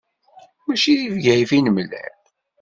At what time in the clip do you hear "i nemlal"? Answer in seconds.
1.57-2.13